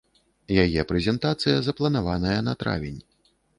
[0.63, 3.01] Яе прэзентацыя запланаваная на травень.